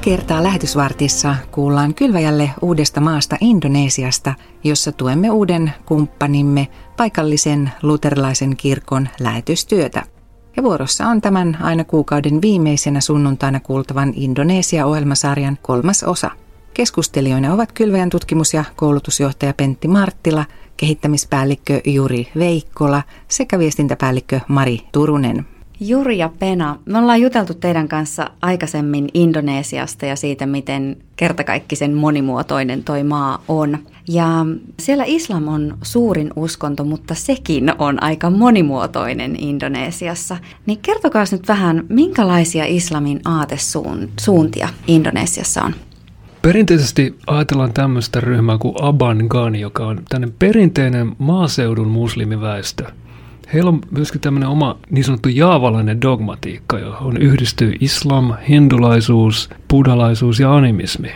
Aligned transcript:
Kertaa 0.00 0.42
lähetysvartissa 0.42 1.36
kuullaan 1.50 1.94
kylväjälle 1.94 2.50
uudesta 2.62 3.00
maasta 3.00 3.36
Indonesiasta, 3.40 4.34
jossa 4.64 4.92
tuemme 4.92 5.30
uuden 5.30 5.72
kumppanimme 5.86 6.68
paikallisen 6.96 7.70
luterilaisen 7.82 8.56
kirkon 8.56 9.08
lähetystyötä. 9.20 10.02
Ja 10.56 10.62
vuorossa 10.62 11.06
on 11.06 11.20
tämän 11.20 11.58
aina 11.62 11.84
kuukauden 11.84 12.42
viimeisenä 12.42 13.00
sunnuntaina 13.00 13.60
kuultavan 13.60 14.12
Indonesia-ohjelmasarjan 14.16 15.58
kolmas 15.62 16.02
osa. 16.02 16.30
Keskustelijoina 16.74 17.54
ovat 17.54 17.72
Kylväjän 17.72 18.10
tutkimus- 18.10 18.54
ja 18.54 18.64
koulutusjohtaja 18.76 19.54
Pentti 19.54 19.88
Marttila, 19.88 20.44
kehittämispäällikkö 20.76 21.80
Juri 21.84 22.28
Veikkola 22.38 23.02
sekä 23.28 23.58
viestintäpäällikkö 23.58 24.40
Mari 24.48 24.80
Turunen. 24.92 25.46
Juri 25.82 26.18
ja 26.18 26.30
Pena, 26.38 26.76
me 26.84 26.98
ollaan 26.98 27.20
juteltu 27.20 27.54
teidän 27.54 27.88
kanssa 27.88 28.30
aikaisemmin 28.42 29.08
Indonesiasta 29.14 30.06
ja 30.06 30.16
siitä, 30.16 30.46
miten 30.46 30.96
kertakaikkisen 31.16 31.94
monimuotoinen 31.94 32.84
toi 32.84 33.04
maa 33.04 33.42
on. 33.48 33.78
Ja 34.08 34.46
siellä 34.78 35.04
islam 35.06 35.48
on 35.48 35.78
suurin 35.82 36.30
uskonto, 36.36 36.84
mutta 36.84 37.14
sekin 37.14 37.72
on 37.78 38.02
aika 38.02 38.30
monimuotoinen 38.30 39.36
Indonesiassa. 39.36 40.36
Niin 40.66 40.78
kertokaa 40.82 41.24
nyt 41.32 41.48
vähän, 41.48 41.84
minkälaisia 41.88 42.64
islamin 42.66 43.20
aatesuuntia 43.24 44.68
Indonesiassa 44.86 45.62
on? 45.62 45.74
Perinteisesti 46.42 47.14
ajatellaan 47.26 47.72
tämmöistä 47.72 48.20
ryhmää 48.20 48.58
kuin 48.58 48.74
Aban 48.80 49.26
Ghani, 49.28 49.60
joka 49.60 49.86
on 49.86 50.02
tämmöinen 50.08 50.36
perinteinen 50.38 51.12
maaseudun 51.18 51.88
muslimiväestö– 51.88 52.84
Heillä 53.54 53.68
on 53.68 53.80
myöskin 53.90 54.20
tämmöinen 54.20 54.48
oma 54.48 54.78
niin 54.90 55.04
sanottu 55.04 55.28
jaavalainen 55.28 56.02
dogmatiikka, 56.02 56.78
johon 56.78 57.16
yhdistyy 57.16 57.74
islam, 57.80 58.32
hindulaisuus, 58.48 59.50
buddhalaisuus 59.68 60.40
ja 60.40 60.54
animismi. 60.54 61.10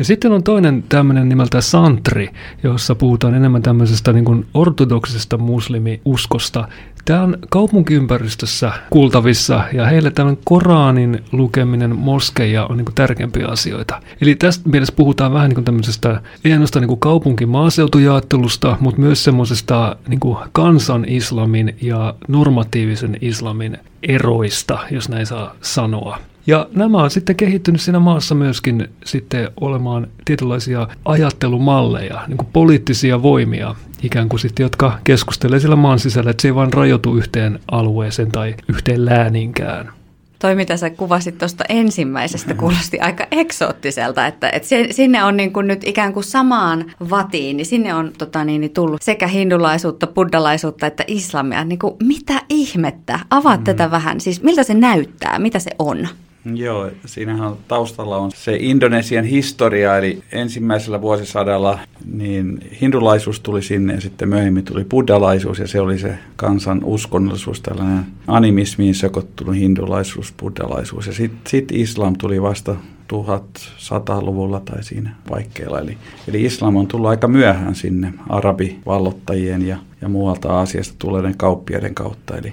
Ja 0.00 0.04
sitten 0.04 0.32
on 0.32 0.42
toinen 0.42 0.84
tämmöinen 0.88 1.28
nimeltä 1.28 1.60
Santri, 1.60 2.28
jossa 2.62 2.94
puhutaan 2.94 3.34
enemmän 3.34 3.62
tämmöisestä 3.62 4.12
niin 4.12 4.24
kuin 4.24 4.46
ortodoksisesta 4.54 5.38
muslimiuskosta. 5.38 6.68
Tämä 7.04 7.22
on 7.22 7.38
kaupunkiympäristössä 7.50 8.72
kuultavissa 8.90 9.64
ja 9.72 9.86
heille 9.86 10.10
tämän 10.10 10.36
Koranin 10.44 11.24
lukeminen 11.32 11.96
moskeja 11.96 12.66
on 12.66 12.76
niin 12.76 12.84
kuin 12.84 12.94
tärkeimpiä 12.94 13.46
asioita. 13.46 14.02
Eli 14.20 14.34
tästä 14.34 14.68
mielessä 14.68 14.94
puhutaan 14.96 15.32
vähän 15.32 15.48
niin 15.48 15.54
kuin 15.54 15.64
tämmöisestä, 15.64 16.20
ei 16.44 16.52
ainoastaan 16.52 16.86
niin 16.86 17.00
kaupunki-maaseutujaattelusta, 17.00 18.76
mutta 18.80 19.00
myös 19.00 19.24
semmoisesta 19.24 19.96
niin 20.08 20.20
kuin 20.20 20.38
kansan 20.52 21.04
islamin 21.08 21.76
ja 21.82 22.14
normatiivisen 22.28 23.16
islamin 23.20 23.78
eroista, 24.02 24.78
jos 24.90 25.08
näin 25.08 25.26
saa 25.26 25.54
sanoa. 25.60 26.18
Ja 26.46 26.68
nämä 26.76 26.98
on 26.98 27.10
sitten 27.10 27.36
kehittynyt 27.36 27.80
siinä 27.80 27.98
maassa 27.98 28.34
myöskin 28.34 28.88
sitten 29.04 29.50
olemaan 29.60 30.06
tietynlaisia 30.24 30.88
ajattelumalleja, 31.04 32.24
niin 32.28 32.36
kuin 32.36 32.48
poliittisia 32.52 33.22
voimia, 33.22 33.74
ikään 34.02 34.28
kuin 34.28 34.40
sitten, 34.40 34.64
jotka 34.64 34.98
keskustelee 35.04 35.60
sillä 35.60 35.76
maan 35.76 35.98
sisällä, 35.98 36.30
että 36.30 36.42
se 36.42 36.48
ei 36.48 36.54
vaan 36.54 36.72
rajoitu 36.72 37.16
yhteen 37.16 37.58
alueeseen 37.70 38.32
tai 38.32 38.54
yhteen 38.68 39.04
lääninkään. 39.04 39.92
Toi, 40.38 40.54
mitä 40.54 40.76
sä 40.76 40.90
kuvasit 40.90 41.38
tuosta 41.38 41.64
ensimmäisestä, 41.68 42.54
kuulosti 42.54 43.00
aika 43.00 43.26
eksoottiselta, 43.30 44.26
että, 44.26 44.50
että 44.50 44.68
sinne 44.90 45.24
on 45.24 45.36
niin 45.36 45.52
kuin 45.52 45.66
nyt 45.66 45.80
ikään 45.84 46.12
kuin 46.12 46.24
samaan 46.24 46.84
vatiin, 47.10 47.56
niin 47.56 47.66
sinne 47.66 47.94
on 47.94 48.12
tota 48.18 48.44
niin, 48.44 48.60
niin 48.60 48.72
tullut 48.72 49.02
sekä 49.02 49.26
hindulaisuutta, 49.26 50.06
buddhalaisuutta 50.06 50.86
että 50.86 51.04
islamia. 51.06 51.64
Niin 51.64 51.78
kuin, 51.78 51.94
mitä 52.02 52.42
ihmettä? 52.48 53.20
Avaat 53.30 53.60
mm. 53.60 53.64
tätä 53.64 53.90
vähän. 53.90 54.20
Siis 54.20 54.42
miltä 54.42 54.62
se 54.62 54.74
näyttää? 54.74 55.38
Mitä 55.38 55.58
se 55.58 55.70
on? 55.78 56.08
Joo, 56.44 56.90
siinähän 57.06 57.52
taustalla 57.68 58.16
on 58.16 58.30
se 58.34 58.56
Indonesian 58.60 59.24
historia, 59.24 59.98
eli 59.98 60.22
ensimmäisellä 60.32 61.00
vuosisadalla 61.00 61.78
niin 62.12 62.58
hindulaisuus 62.80 63.40
tuli 63.40 63.62
sinne 63.62 63.94
ja 63.94 64.00
sitten 64.00 64.28
myöhemmin 64.28 64.64
tuli 64.64 64.84
buddhalaisuus 64.84 65.58
ja 65.58 65.68
se 65.68 65.80
oli 65.80 65.98
se 65.98 66.18
kansan 66.36 66.84
uskonnollisuus, 66.84 67.60
tällainen 67.60 68.06
animismiin 68.26 68.94
sekoittunut 68.94 69.56
hindulaisuus, 69.56 70.34
buddhalaisuus 70.40 71.06
ja 71.06 71.12
sitten 71.12 71.40
sit 71.50 71.72
islam 71.72 72.14
tuli 72.18 72.42
vasta 72.42 72.76
1100-luvulla 73.12 74.60
tai 74.60 74.84
siinä 74.84 75.14
paikkeilla. 75.28 75.80
Eli, 75.80 75.98
eli 76.28 76.44
islam 76.44 76.76
on 76.76 76.86
tullut 76.86 77.10
aika 77.10 77.28
myöhään 77.28 77.74
sinne 77.74 78.14
arabivallottajien 78.28 79.66
ja, 79.66 79.76
ja 80.00 80.08
muualta 80.08 80.52
Aasiasta 80.52 80.94
tulleiden 80.98 81.36
kauppiaiden 81.36 81.94
kautta. 81.94 82.36
Eli 82.36 82.52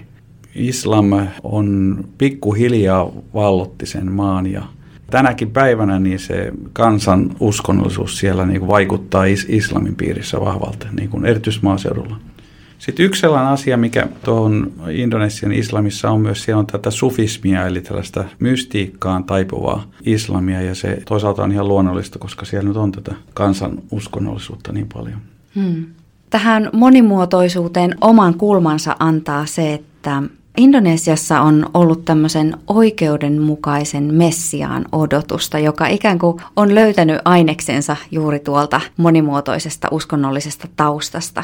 islam 0.58 1.06
on 1.44 1.98
pikkuhiljaa 2.18 3.12
vallotti 3.34 3.86
sen 3.86 4.12
maan 4.12 4.52
ja 4.52 4.64
tänäkin 5.12 5.52
päivänä 5.52 6.00
niin 6.00 6.20
se 6.20 6.52
kansan 6.74 7.36
uskonnollisuus 7.40 8.20
siellä 8.20 8.46
niin 8.46 8.60
kuin 8.60 8.70
vaikuttaa 8.70 9.26
is- 9.26 9.46
islamin 9.50 9.96
piirissä 9.96 10.40
vahvalta, 10.40 10.88
niin 10.92 11.10
kuin 11.10 11.26
erityismaaseudulla. 11.26 12.18
Sitten 12.80 13.06
yksi 13.06 13.22
sellainen 13.22 13.52
asia, 13.52 13.78
mikä 13.78 14.08
tuohon 14.24 14.72
Indonesian 14.90 15.52
islamissa 15.52 16.12
on 16.12 16.22
myös, 16.22 16.44
siellä 16.44 16.60
on 16.60 16.68
tätä 16.68 16.92
sufismia, 16.92 17.68
eli 17.68 17.82
tällaista 17.82 18.24
mystiikkaan 18.40 19.24
taipuvaa 19.24 19.84
islamia, 20.06 20.62
ja 20.62 20.76
se 20.76 21.02
toisaalta 21.08 21.44
on 21.44 21.52
ihan 21.52 21.68
luonnollista, 21.68 22.20
koska 22.20 22.46
siellä 22.46 22.68
nyt 22.68 22.78
on 22.78 22.92
tätä 22.92 23.16
kansan 23.34 23.80
uskonnollisuutta 23.92 24.74
niin 24.74 24.88
paljon. 24.94 25.18
Hmm. 25.56 25.86
Tähän 26.30 26.70
monimuotoisuuteen 26.74 27.96
oman 28.02 28.34
kulmansa 28.34 28.96
antaa 29.00 29.46
se, 29.46 29.74
että 29.74 30.24
Indonesiassa 30.58 31.42
on 31.42 31.70
ollut 31.74 32.06
tämmöisen 32.06 32.58
oikeudenmukaisen 32.68 34.14
messiaan 34.14 34.86
odotusta, 34.92 35.60
joka 35.60 35.88
ikään 35.88 36.20
kuin 36.20 36.38
on 36.56 36.76
löytänyt 36.76 37.22
aineksensa 37.26 37.96
juuri 38.12 38.40
tuolta 38.40 38.82
monimuotoisesta 38.98 39.88
uskonnollisesta 39.92 40.68
taustasta. 40.76 41.44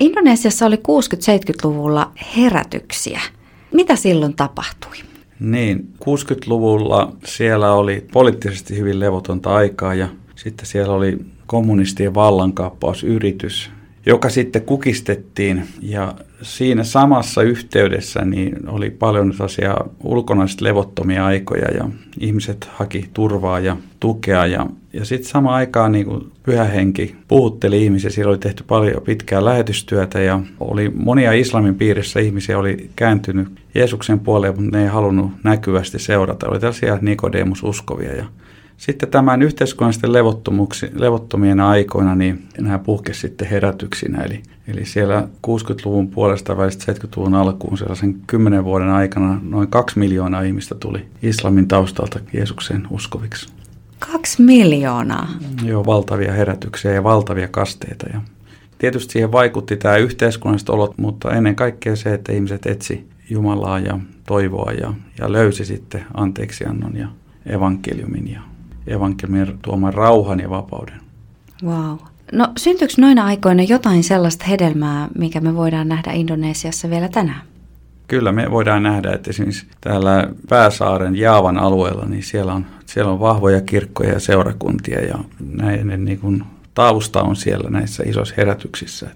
Indonesiassa 0.00 0.66
oli 0.66 0.76
60-70-luvulla 0.76 2.12
herätyksiä. 2.36 3.20
Mitä 3.72 3.96
silloin 3.96 4.36
tapahtui? 4.36 4.96
Niin, 5.40 5.88
60-luvulla 6.04 7.12
siellä 7.24 7.72
oli 7.72 8.06
poliittisesti 8.12 8.78
hyvin 8.78 9.00
levotonta 9.00 9.54
aikaa 9.54 9.94
ja 9.94 10.08
sitten 10.36 10.66
siellä 10.66 10.94
oli 10.94 11.18
kommunistien 11.46 12.14
vallankaappausyritys, 12.14 13.70
joka 14.06 14.28
sitten 14.28 14.62
kukistettiin. 14.62 15.62
Ja 15.82 16.14
siinä 16.42 16.84
samassa 16.84 17.42
yhteydessä 17.42 18.24
niin 18.24 18.68
oli 18.68 18.90
paljon 18.90 19.32
sellaisia 19.32 19.76
ulkonaisesti 20.04 20.64
levottomia 20.64 21.26
aikoja 21.26 21.70
ja 21.70 21.88
ihmiset 22.20 22.68
haki 22.72 23.08
turvaa 23.14 23.60
ja 23.60 23.76
tukea. 24.00 24.46
Ja, 24.46 24.66
ja 24.92 25.04
sitten 25.04 25.28
samaan 25.30 25.54
aikaan 25.54 25.92
niin 25.92 26.06
kuin 26.06 26.32
pyhä 26.42 26.64
henki 26.64 27.16
puhutteli 27.28 27.84
ihmisiä, 27.84 28.10
siellä 28.10 28.30
oli 28.30 28.38
tehty 28.38 28.64
paljon 28.68 29.02
pitkää 29.02 29.44
lähetystyötä 29.44 30.20
ja 30.20 30.40
oli 30.60 30.92
monia 30.94 31.32
islamin 31.32 31.74
piirissä. 31.74 32.20
Ihmisiä 32.20 32.58
oli 32.58 32.90
kääntynyt 32.96 33.48
Jeesuksen 33.74 34.20
puoleen, 34.20 34.54
mutta 34.54 34.76
ne 34.76 34.82
ei 34.82 34.88
halunnut 34.88 35.30
näkyvästi 35.44 35.98
seurata. 35.98 36.48
Oli 36.48 36.60
tällaisia 36.60 36.98
Nikodemus 37.00 37.62
uskovia 37.62 38.16
ja 38.16 38.24
sitten 38.76 39.08
tämän 39.08 39.42
yhteiskunnallisten 39.42 40.12
levottomien 40.94 41.60
aikoina 41.60 42.14
niin 42.14 42.42
nämä 42.60 42.78
puhkesi 42.78 43.20
sitten 43.20 43.48
herätyksinä. 43.48 44.22
Eli, 44.22 44.42
eli 44.68 44.84
siellä 44.84 45.28
60-luvun 45.46 46.08
puolesta 46.08 46.56
välistä 46.56 46.92
70-luvun 46.92 47.34
alkuun 47.34 47.78
sellaisen 47.78 48.14
kymmenen 48.26 48.64
vuoden 48.64 48.88
aikana 48.88 49.40
noin 49.42 49.68
kaksi 49.68 49.98
miljoonaa 49.98 50.42
ihmistä 50.42 50.74
tuli 50.74 51.06
islamin 51.22 51.68
taustalta 51.68 52.20
Jeesukseen 52.32 52.86
uskoviksi. 52.90 53.48
Kaksi 54.12 54.42
miljoonaa? 54.42 55.28
Joo, 55.64 55.86
valtavia 55.86 56.32
herätyksiä 56.32 56.92
ja 56.92 57.04
valtavia 57.04 57.48
kasteita. 57.48 58.06
Ja 58.12 58.20
tietysti 58.78 59.12
siihen 59.12 59.32
vaikutti 59.32 59.76
tämä 59.76 59.96
yhteiskunnalliset 59.96 60.68
olot, 60.68 60.98
mutta 60.98 61.32
ennen 61.34 61.56
kaikkea 61.56 61.96
se, 61.96 62.14
että 62.14 62.32
ihmiset 62.32 62.66
etsi 62.66 63.08
Jumalaa 63.30 63.78
ja 63.78 63.98
toivoa 64.26 64.72
ja, 64.72 64.94
ja 65.18 65.32
löysi 65.32 65.64
sitten 65.64 66.04
anteeksiannon 66.14 66.96
ja 66.96 67.08
evankeliumin 67.46 68.32
ja 68.32 68.40
evankeliumin 68.86 69.58
tuoman 69.62 69.94
rauhan 69.94 70.40
ja 70.40 70.50
vapauden. 70.50 71.00
Wow. 71.64 71.96
No 72.32 72.48
syntyykö 72.58 72.94
noina 72.98 73.24
aikoina 73.24 73.62
jotain 73.62 74.04
sellaista 74.04 74.44
hedelmää, 74.44 75.08
mikä 75.18 75.40
me 75.40 75.56
voidaan 75.56 75.88
nähdä 75.88 76.12
Indonesiassa 76.12 76.90
vielä 76.90 77.08
tänään? 77.08 77.40
Kyllä 78.08 78.32
me 78.32 78.50
voidaan 78.50 78.82
nähdä, 78.82 79.12
että 79.12 79.30
esimerkiksi 79.30 79.66
täällä 79.80 80.28
Pääsaaren 80.48 81.16
Jaavan 81.16 81.58
alueella, 81.58 82.04
niin 82.04 82.22
siellä 82.22 82.54
on, 82.54 82.66
siellä 82.86 83.12
on 83.12 83.20
vahvoja 83.20 83.60
kirkkoja 83.60 84.12
ja 84.12 84.20
seurakuntia 84.20 85.00
ja 85.00 85.18
näiden 85.40 86.04
niin 86.04 86.18
kuin 86.18 86.44
tausta 86.74 87.22
on 87.22 87.36
siellä 87.36 87.70
näissä 87.70 88.02
isoissa 88.06 88.34
herätyksissä. 88.36 89.08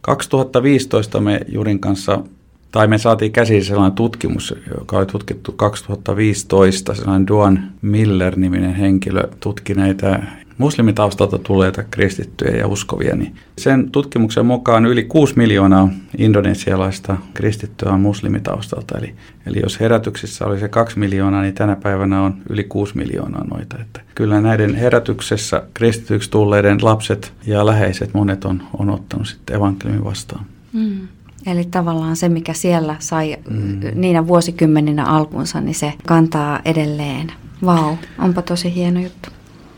2015 0.00 1.20
me 1.20 1.40
Jurin 1.48 1.78
kanssa 1.78 2.22
tai 2.70 2.86
me 2.86 2.98
saatiin 2.98 3.32
käsiin 3.32 3.64
sellainen 3.64 3.96
tutkimus, 3.96 4.54
joka 4.78 4.98
oli 4.98 5.06
tutkittu 5.06 5.52
2015. 5.52 6.94
Sellainen 6.94 7.26
Duan 7.26 7.72
Miller-niminen 7.82 8.74
henkilö 8.74 9.28
tutki 9.40 9.74
näitä 9.74 10.22
muslimitaustalta 10.60 11.38
tulleita 11.38 11.82
kristittyjä 11.82 12.56
ja 12.56 12.66
uskovia, 12.66 13.16
niin 13.16 13.34
sen 13.58 13.90
tutkimuksen 13.90 14.46
mukaan 14.46 14.86
yli 14.86 15.04
6 15.04 15.34
miljoonaa 15.36 15.88
indonesialaista 16.18 17.16
kristittyä 17.34 17.92
on 17.92 18.00
muslimitaustalta. 18.00 18.98
Eli, 18.98 19.14
eli 19.46 19.60
jos 19.60 19.80
herätyksissä 19.80 20.46
oli 20.46 20.58
se 20.58 20.68
2 20.68 20.98
miljoonaa, 20.98 21.42
niin 21.42 21.54
tänä 21.54 21.76
päivänä 21.76 22.22
on 22.22 22.34
yli 22.48 22.64
6 22.64 22.96
miljoonaa 22.96 23.44
noita. 23.44 23.76
Että 23.80 24.00
kyllä 24.14 24.40
näiden 24.40 24.74
herätyksessä 24.74 25.62
kristityksi 25.74 26.30
tulleiden 26.30 26.78
lapset 26.82 27.32
ja 27.46 27.66
läheiset 27.66 28.14
monet 28.14 28.44
on, 28.44 28.62
on 28.78 28.90
ottanut 28.90 29.26
sitten 29.26 29.56
evankeliumin 29.56 30.04
vastaan. 30.04 30.44
Mm. 30.72 31.08
Eli 31.46 31.64
tavallaan 31.64 32.16
se, 32.16 32.28
mikä 32.28 32.52
siellä 32.52 32.96
sai 32.98 33.36
mm. 33.50 33.80
niinä 33.94 34.26
vuosikymmeninä 34.26 35.04
alkunsa, 35.04 35.60
niin 35.60 35.74
se 35.74 35.92
kantaa 36.06 36.60
edelleen. 36.64 37.32
Vau, 37.64 37.96
onpa 38.18 38.42
tosi 38.42 38.74
hieno 38.74 39.00
juttu. 39.00 39.30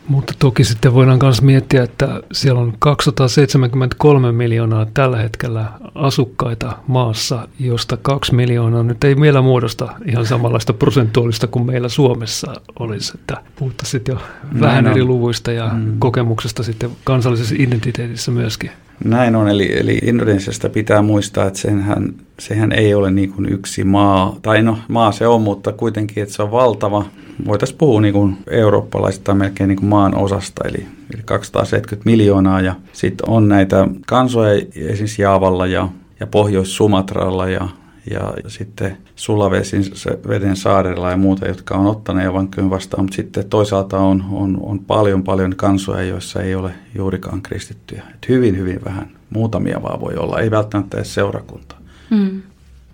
Mutta 0.08 0.34
toki 0.38 0.64
sitten 0.64 0.94
voidaan 0.94 1.18
myös 1.22 1.42
miettiä, 1.42 1.82
että 1.82 2.22
siellä 2.32 2.60
on 2.60 2.74
273 2.78 4.32
miljoonaa 4.32 4.86
tällä 4.94 5.16
hetkellä 5.16 5.66
asukkaita 5.94 6.76
maassa, 6.86 7.48
josta 7.60 7.96
2 7.96 8.34
miljoonaa 8.34 8.82
nyt 8.82 9.04
ei 9.04 9.20
vielä 9.20 9.42
muodosta 9.42 9.92
ihan 10.06 10.26
samanlaista 10.26 10.72
prosentuaalista 10.72 11.46
kuin 11.46 11.66
meillä 11.66 11.88
Suomessa 11.88 12.52
olisi. 12.78 13.12
Että 13.14 13.36
puhuttaisiin 13.56 14.02
jo 14.08 14.18
vähän 14.60 14.86
eri 14.86 15.04
luvuista 15.04 15.52
ja 15.52 15.70
mm. 15.74 15.98
kokemuksesta 15.98 16.62
sitten 16.62 16.90
kansallisessa 17.04 17.54
identiteetissä 17.58 18.30
myöskin. 18.30 18.70
Näin 19.04 19.36
on, 19.36 19.48
eli, 19.48 19.78
eli 19.78 19.98
Indonesiasta 20.02 20.68
pitää 20.68 21.02
muistaa, 21.02 21.46
että 21.46 21.58
senhän, 21.58 22.14
sehän 22.40 22.72
ei 22.72 22.94
ole 22.94 23.10
niin 23.10 23.32
kuin 23.32 23.52
yksi 23.52 23.84
maa, 23.84 24.36
tai 24.42 24.62
no 24.62 24.78
maa 24.88 25.12
se 25.12 25.26
on, 25.26 25.42
mutta 25.42 25.72
kuitenkin, 25.72 26.22
että 26.22 26.34
se 26.34 26.42
on 26.42 26.50
valtava. 26.50 27.04
Voitaisiin 27.46 27.78
puhua 27.78 28.00
niin 28.00 28.14
kuin 28.14 28.36
eurooppalaisista 28.50 29.34
melkein 29.34 29.68
niin 29.68 29.78
kuin 29.78 29.88
maan 29.88 30.14
osasta, 30.14 30.68
eli, 30.68 30.86
eli 31.14 31.22
270 31.24 32.10
miljoonaa, 32.10 32.60
ja 32.60 32.74
sitten 32.92 33.28
on 33.28 33.48
näitä 33.48 33.88
kansoja 34.06 34.62
esimerkiksi 34.76 35.22
Jaavalla 35.22 35.66
ja, 35.66 35.88
ja 36.20 36.26
Pohjois-Sumatralla 36.26 37.48
ja 37.48 37.68
ja 38.10 38.32
sitten 38.48 38.96
Sulavesin 39.16 39.82
veden 40.28 40.56
saarella 40.56 41.10
ja 41.10 41.16
muuta, 41.16 41.48
jotka 41.48 41.74
on 41.74 41.86
ottaneet 41.86 42.28
evankeliumin 42.28 42.70
vastaan, 42.70 43.04
mutta 43.04 43.16
sitten 43.16 43.48
toisaalta 43.48 43.98
on, 43.98 44.24
on, 44.32 44.58
on 44.62 44.78
paljon 44.78 45.22
paljon 45.24 45.56
kansoja, 45.56 46.02
joissa 46.02 46.42
ei 46.42 46.54
ole 46.54 46.70
juurikaan 46.94 47.42
kristittyjä. 47.42 48.02
Et 48.14 48.28
hyvin, 48.28 48.56
hyvin 48.56 48.80
vähän. 48.84 49.10
Muutamia 49.30 49.82
vaan 49.82 50.00
voi 50.00 50.14
olla, 50.16 50.40
ei 50.40 50.50
välttämättä 50.50 50.96
edes 50.96 51.14
seurakunta. 51.14 51.76
Mm. 52.10 52.42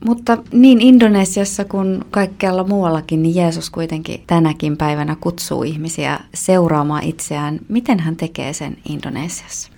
Mutta 0.05 0.39
niin 0.53 0.81
Indonesiassa 0.81 1.65
kuin 1.65 2.05
kaikkialla 2.11 2.65
muuallakin, 2.65 3.23
niin 3.23 3.35
Jeesus 3.35 3.71
kuitenkin 3.71 4.23
tänäkin 4.27 4.77
päivänä 4.77 5.17
kutsuu 5.21 5.63
ihmisiä 5.63 6.21
seuraamaan 6.35 7.05
itseään. 7.05 7.61
Miten 7.69 8.01
hän 8.01 8.17
tekee 8.17 8.53
sen 8.53 8.77
Indonesiassa? 8.89 9.78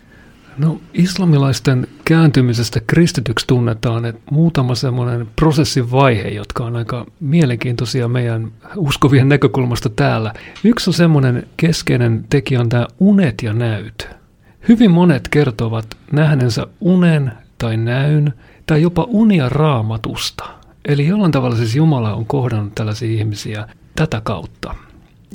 No 0.60 0.80
islamilaisten 0.94 1.86
kääntymisestä 2.04 2.80
kristityksi 2.86 3.46
tunnetaan, 3.46 4.04
että 4.04 4.22
muutama 4.30 4.74
semmoinen 4.74 5.28
prosessin 5.36 5.90
vaihe, 5.90 6.28
jotka 6.28 6.64
on 6.64 6.76
aika 6.76 7.06
mielenkiintoisia 7.20 8.08
meidän 8.08 8.52
uskovien 8.76 9.28
näkökulmasta 9.28 9.88
täällä. 9.88 10.32
Yksi 10.64 10.90
on 10.90 10.94
semmoinen 10.94 11.46
keskeinen 11.56 12.24
tekijä 12.30 12.60
on 12.60 12.68
tämä 12.68 12.86
unet 12.98 13.34
ja 13.42 13.52
näyt. 13.52 14.08
Hyvin 14.68 14.90
monet 14.90 15.28
kertovat 15.28 15.86
nähneensä 16.12 16.66
unen 16.80 17.32
tai 17.58 17.76
näyn 17.76 18.32
tai 18.66 18.82
jopa 18.82 19.06
unia 19.08 19.48
raamatusta. 19.48 20.44
Eli 20.84 21.06
jollain 21.06 21.32
tavalla 21.32 21.56
siis 21.56 21.76
Jumala 21.76 22.14
on 22.14 22.26
kohdannut 22.26 22.74
tällaisia 22.74 23.10
ihmisiä 23.10 23.68
tätä 23.96 24.20
kautta. 24.24 24.74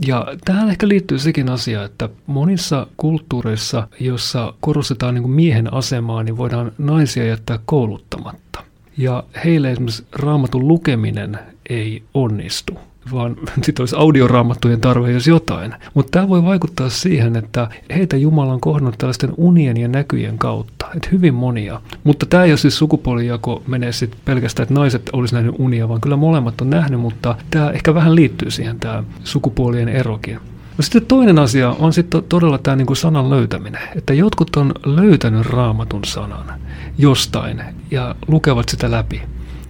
Ja 0.07 0.27
tähän 0.45 0.69
ehkä 0.69 0.87
liittyy 0.87 1.19
sekin 1.19 1.49
asia, 1.49 1.83
että 1.83 2.09
monissa 2.27 2.87
kulttuureissa, 2.97 3.87
jossa 3.99 4.53
korostetaan 4.59 5.13
niin 5.13 5.23
kuin 5.23 5.31
miehen 5.31 5.73
asemaa, 5.73 6.23
niin 6.23 6.37
voidaan 6.37 6.71
naisia 6.77 7.25
jättää 7.25 7.59
kouluttamatta. 7.65 8.63
Ja 8.97 9.23
heille 9.45 9.71
esimerkiksi 9.71 10.05
raamatun 10.11 10.67
lukeminen 10.67 11.39
ei 11.69 12.03
onnistu 12.13 12.79
vaan 13.11 13.35
sitten 13.63 13.81
olisi 13.81 13.95
audioraamattujen 13.95 14.81
tarve, 14.81 15.11
jos 15.11 15.27
jotain. 15.27 15.73
Mutta 15.93 16.11
tämä 16.11 16.29
voi 16.29 16.43
vaikuttaa 16.43 16.89
siihen, 16.89 17.35
että 17.35 17.67
heitä 17.95 18.17
Jumala 18.17 18.53
on 18.53 18.61
kohdannut 18.61 18.97
tällaisten 18.97 19.33
unien 19.37 19.77
ja 19.77 19.87
näkyjen 19.87 20.37
kautta, 20.37 20.85
että 20.95 21.09
hyvin 21.11 21.33
monia. 21.33 21.81
Mutta 22.03 22.25
tämä 22.25 22.43
ei 22.43 22.51
ole 22.51 22.57
siis 22.57 22.77
sukupuolijako 22.77 23.63
menee 23.67 23.91
sitten 23.91 24.19
pelkästään, 24.25 24.63
että 24.63 24.73
naiset 24.73 25.09
olisi 25.13 25.35
nähnyt 25.35 25.55
unia, 25.57 25.89
vaan 25.89 26.01
kyllä 26.01 26.15
molemmat 26.15 26.61
on 26.61 26.69
nähnyt, 26.69 26.99
mutta 26.99 27.35
tämä 27.51 27.69
ehkä 27.69 27.93
vähän 27.93 28.15
liittyy 28.15 28.51
siihen 28.51 28.79
tämä 28.79 29.03
sukupuolien 29.23 29.89
erokin. 29.89 30.39
No 30.77 30.81
sitten 30.81 31.05
toinen 31.05 31.39
asia 31.39 31.69
on 31.69 31.93
sitten 31.93 32.23
todella 32.23 32.57
tämä 32.57 32.75
niin 32.75 32.85
kuin 32.85 32.97
sanan 32.97 33.29
löytäminen, 33.29 33.81
että 33.95 34.13
jotkut 34.13 34.55
on 34.55 34.73
löytänyt 34.85 35.45
raamatun 35.45 36.03
sanan 36.05 36.59
jostain 36.97 37.61
ja 37.91 38.15
lukevat 38.27 38.69
sitä 38.69 38.91
läpi. 38.91 39.21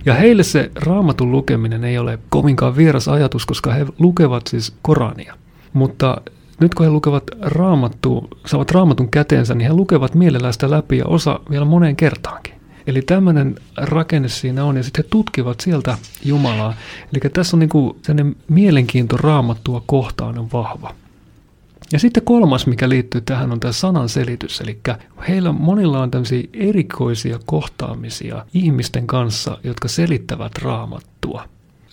Ja 0.06 0.14
heille 0.14 0.44
se 0.44 0.72
raamatun 0.76 1.32
lukeminen 1.32 1.84
ei 1.84 1.98
ole 1.98 2.20
kovinkaan 2.30 2.76
vieras 2.76 3.08
ajatus, 3.08 3.46
koska 3.46 3.74
he 3.74 3.86
lukevat 4.00 4.48
siis 4.48 4.74
Korania. 4.82 5.36
Mutta 5.74 6.22
nyt 6.60 6.76
kun 6.76 6.86
he 6.86 6.92
lukevat 6.92 7.24
raamattu, 7.42 8.30
saavat 8.46 8.72
raamatun 8.72 9.12
käteensä, 9.12 9.56
niin 9.56 9.68
he 9.68 9.74
lukevat 9.74 10.16
mielellään 10.16 10.54
sitä 10.54 10.70
läpi 10.70 10.98
ja 10.98 11.06
osa 11.06 11.40
vielä 11.50 11.66
moneen 11.66 11.96
kertaankin. 11.96 12.54
Eli 12.88 13.02
tämmöinen 13.02 13.56
rakenne 13.78 14.28
siinä 14.28 14.64
on, 14.66 14.78
ja 14.78 14.84
sitten 14.84 15.04
he 15.04 15.10
tutkivat 15.10 15.60
sieltä 15.60 15.98
Jumalaa. 16.26 16.74
Eli 17.14 17.30
tässä 17.34 17.56
on 17.56 17.60
niin 17.60 17.70
kuin 17.70 17.96
mielenkiinto 18.48 19.18
raamattua 19.18 19.84
kohtaan 19.86 20.38
on 20.38 20.48
vahva. 20.54 20.94
Ja 21.92 22.00
sitten 22.00 22.24
kolmas, 22.24 22.68
mikä 22.68 22.90
liittyy 22.90 23.22
tähän, 23.22 23.52
on 23.52 23.60
tämä 23.60 23.72
sanan 23.72 24.10
selitys. 24.10 24.62
Eli 24.62 24.80
heillä 25.28 25.52
monilla 25.52 26.02
on 26.02 26.12
tämmöisiä 26.12 26.44
erikoisia 26.54 27.40
kohtaamisia 27.46 28.46
ihmisten 28.54 29.08
kanssa, 29.08 29.58
jotka 29.64 29.88
selittävät 29.88 30.52
raamattua. 30.62 31.44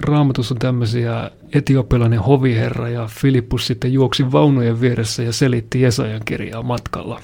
Raamatus 0.00 0.52
on 0.52 0.58
tämmöisiä 0.58 1.30
etiopilainen 1.52 2.20
hoviherra 2.20 2.88
ja 2.88 3.06
Filippus 3.06 3.66
sitten 3.66 3.92
juoksi 3.92 4.32
vaunujen 4.32 4.80
vieressä 4.80 5.22
ja 5.22 5.32
selitti 5.32 5.80
Jesajan 5.80 6.22
kirjaa 6.24 6.62
matkalla. 6.62 7.20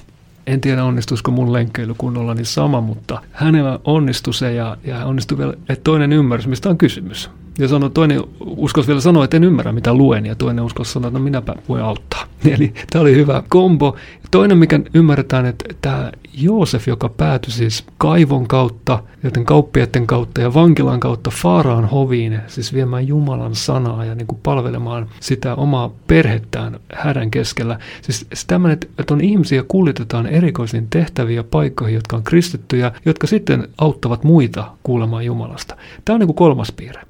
En 0.47 0.61
tiedä 0.61 0.83
onnistuisiko 0.83 1.31
mun 1.31 1.53
lenkkeily 1.53 1.93
kunnolla 1.97 2.33
niin 2.33 2.45
sama, 2.45 2.81
mutta 2.81 3.21
hänellä 3.31 3.79
onnistui 3.83 4.33
se 4.33 4.53
ja, 4.53 4.77
ja 4.83 5.05
onnistui 5.05 5.37
vielä, 5.37 5.53
että 5.53 5.83
toinen 5.83 6.13
ymmärsi, 6.13 6.49
mistä 6.49 6.69
on 6.69 6.77
kysymys. 6.77 7.29
Ja 7.59 7.67
sanoi, 7.67 7.89
toinen 7.89 8.23
uskos 8.39 8.87
vielä 8.87 9.01
sanoa, 9.01 9.23
että 9.23 9.37
en 9.37 9.43
ymmärrä 9.43 9.71
mitä 9.71 9.93
luen, 9.93 10.25
ja 10.25 10.35
toinen 10.35 10.65
uskos 10.65 10.93
sanoa, 10.93 11.07
että 11.07 11.19
no 11.19 11.23
minäpä 11.23 11.55
voin 11.69 11.83
auttaa. 11.83 12.25
Eli 12.55 12.73
tämä 12.89 13.01
oli 13.01 13.15
hyvä 13.15 13.43
kombo. 13.49 13.95
Toinen, 14.31 14.57
mikä 14.57 14.79
ymmärretään, 14.93 15.45
että 15.45 15.65
tämä 15.81 16.11
Joosef, 16.33 16.87
joka 16.87 17.09
päätyi 17.09 17.51
siis 17.51 17.85
kaivon 17.97 18.47
kautta, 18.47 19.03
joten 19.23 19.45
kauppiaiden 19.45 20.07
kautta 20.07 20.41
ja 20.41 20.53
vankilan 20.53 20.99
kautta 20.99 21.29
Faaraan 21.29 21.85
hoviin, 21.85 22.39
siis 22.47 22.73
viemään 22.73 23.07
Jumalan 23.07 23.55
sanaa 23.55 24.05
ja 24.05 24.15
niin 24.15 24.27
kuin 24.27 24.39
palvelemaan 24.43 25.09
sitä 25.19 25.55
omaa 25.55 25.91
perhettään 26.07 26.79
hädän 26.93 27.31
keskellä. 27.31 27.79
Siis 28.01 28.45
tämmöinen, 28.47 28.77
että 28.97 29.13
on 29.13 29.21
ihmisiä 29.21 29.63
kuljetetaan 29.67 30.27
erikoisiin 30.27 30.87
tehtäviä 30.89 31.43
paikkoihin, 31.43 31.95
jotka 31.95 32.17
on 32.17 32.23
kristittyjä, 32.23 32.91
jotka 33.05 33.27
sitten 33.27 33.67
auttavat 33.77 34.23
muita 34.23 34.71
kuulemaan 34.83 35.25
Jumalasta. 35.25 35.77
Tämä 36.05 36.15
on 36.15 36.19
niin 36.19 36.27
kuin 36.27 36.35
kolmas 36.35 36.71
piirre. 36.71 37.08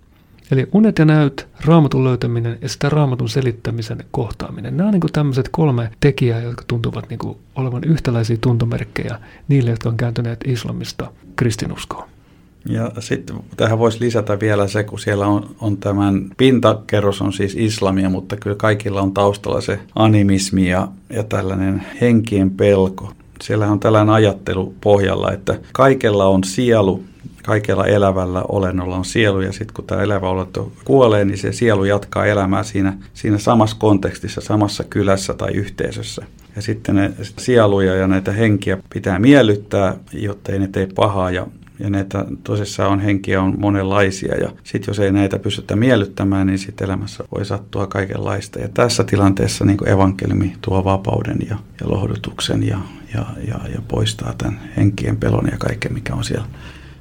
Eli 0.52 0.68
unet 0.74 1.00
ja 1.00 1.06
näyt, 1.06 1.48
raamatun 1.66 2.04
löytäminen 2.04 2.58
ja 2.62 2.70
sitä 2.70 2.90
raamatun 2.90 3.30
selittämisen 3.30 4.04
kohtaaminen. 4.12 4.78
Nämä 4.78 4.88
on 4.88 4.94
niin 4.94 5.14
tämmöiset 5.14 5.50
kolme 5.52 5.92
tekijää, 6.00 6.42
jotka 6.42 6.64
tuntuvat 6.68 7.10
niin 7.10 7.38
olevan 7.56 7.84
yhtäläisiä 7.84 8.38
tuntomerkkejä 8.42 9.20
niille, 9.48 9.70
jotka 9.70 9.90
on 9.90 9.98
kääntyneet 9.98 10.40
islamista 10.46 11.12
kristinuskoon. 11.36 12.10
Ja 12.66 12.92
sitten 13.00 13.36
tähän 13.58 13.80
voisi 13.80 14.00
lisätä 14.00 14.40
vielä 14.40 14.68
se, 14.68 14.84
kun 14.84 15.00
siellä 15.00 15.28
on, 15.28 15.56
on 15.62 15.78
tämän 15.78 16.26
pintakerros 16.38 17.22
on 17.22 17.34
siis 17.34 17.56
islamia, 17.56 18.10
mutta 18.10 18.36
kyllä 18.36 18.56
kaikilla 18.56 19.02
on 19.02 19.14
taustalla 19.14 19.62
se 19.62 19.80
animismi 19.96 20.70
ja, 20.70 20.88
ja 21.10 21.24
tällainen 21.24 21.86
henkien 22.02 22.52
pelko. 22.52 23.14
Siellä 23.42 23.68
on 23.68 23.80
tällainen 23.80 24.14
ajattelu 24.14 24.74
pohjalla, 24.82 25.32
että 25.32 25.60
kaikella 25.74 26.26
on 26.26 26.44
sielu 26.44 27.04
kaikella 27.50 27.86
elävällä 27.86 28.44
olennolla 28.50 28.96
on 28.96 29.06
sielu 29.06 29.42
ja 29.42 29.52
sitten 29.52 29.74
kun 29.74 29.86
tämä 29.86 30.02
elävä 30.02 30.30
olento 30.30 30.72
kuolee, 30.86 31.26
niin 31.26 31.38
se 31.38 31.52
sielu 31.52 31.86
jatkaa 31.86 32.26
elämää 32.26 32.64
siinä, 32.64 32.98
siinä 33.14 33.38
samassa 33.38 33.76
kontekstissa, 33.80 34.42
samassa 34.42 34.84
kylässä 34.84 35.34
tai 35.34 35.52
yhteisössä. 35.52 36.26
Ja 36.56 36.62
sitten 36.62 36.96
ne 36.96 37.12
sieluja 37.38 37.96
ja 37.96 38.08
näitä 38.08 38.32
henkiä 38.32 38.78
pitää 38.94 39.20
miellyttää, 39.20 39.96
jotta 40.14 40.52
ei 40.52 40.60
ne 40.60 40.68
tee 40.68 40.88
pahaa 40.96 41.32
ja 41.32 41.48
ja 41.80 41.90
näitä 41.90 42.26
tosissaan 42.44 42.92
on 42.92 43.00
henkiä 43.00 43.42
on 43.42 43.56
monenlaisia 43.58 44.36
ja 44.36 44.50
sitten 44.64 44.92
jos 44.92 45.00
ei 45.00 45.12
näitä 45.12 45.40
pystytä 45.40 45.76
miellyttämään, 45.76 46.48
niin 46.48 46.60
sitten 46.60 46.86
elämässä 46.86 47.24
voi 47.36 47.46
sattua 47.46 47.88
kaikenlaista. 47.88 48.60
Ja 48.60 48.70
tässä 48.74 49.04
tilanteessa 49.04 49.66
niin 49.66 49.90
evankeliumi 49.90 50.56
tuo 50.62 50.84
vapauden 50.84 51.38
ja, 51.50 51.58
ja 51.82 51.90
lohdutuksen 51.90 52.68
ja, 52.68 52.80
ja, 53.14 53.26
ja, 53.48 53.60
ja 53.74 53.82
poistaa 53.88 54.34
tämän 54.38 54.60
henkien 54.78 55.18
pelon 55.18 55.48
ja 55.52 55.58
kaiken, 55.58 55.94
mikä 55.94 56.16
on 56.16 56.24
siellä 56.24 56.48